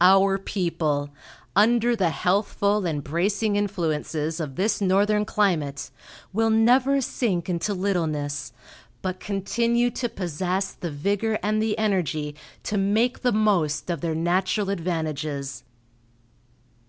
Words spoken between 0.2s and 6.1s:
people, under the healthful and bracing influences of this northern climate,